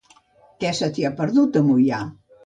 Què 0.63 0.69
se 0.77 0.87
t'hi 0.95 1.05
ha 1.09 1.11
perdut, 1.19 1.59
a 1.61 1.63
Moià? 1.67 2.01